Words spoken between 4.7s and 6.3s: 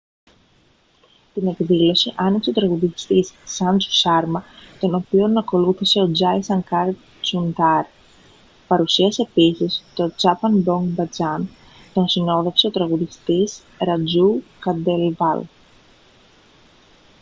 τον οποίο ακολούθησε ο